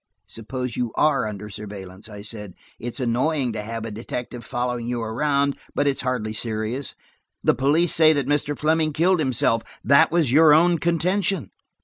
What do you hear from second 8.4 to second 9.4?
Fleming killed